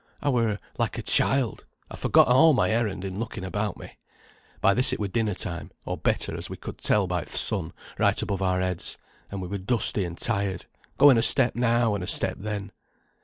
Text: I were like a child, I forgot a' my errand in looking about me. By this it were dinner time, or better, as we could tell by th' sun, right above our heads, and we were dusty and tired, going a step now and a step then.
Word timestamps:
I 0.19 0.29
were 0.29 0.57
like 0.79 0.97
a 0.97 1.03
child, 1.03 1.65
I 1.91 1.95
forgot 1.95 2.23
a' 2.27 2.53
my 2.53 2.71
errand 2.71 3.05
in 3.05 3.19
looking 3.19 3.43
about 3.43 3.77
me. 3.77 3.99
By 4.59 4.73
this 4.73 4.91
it 4.91 4.99
were 4.99 5.07
dinner 5.07 5.35
time, 5.35 5.69
or 5.85 5.95
better, 5.95 6.35
as 6.35 6.49
we 6.49 6.57
could 6.57 6.79
tell 6.79 7.05
by 7.05 7.23
th' 7.23 7.29
sun, 7.29 7.71
right 7.99 8.19
above 8.19 8.41
our 8.41 8.61
heads, 8.61 8.97
and 9.29 9.43
we 9.43 9.47
were 9.47 9.59
dusty 9.59 10.03
and 10.03 10.17
tired, 10.17 10.65
going 10.97 11.19
a 11.19 11.21
step 11.21 11.55
now 11.55 11.93
and 11.93 12.03
a 12.03 12.07
step 12.07 12.37
then. 12.39 12.71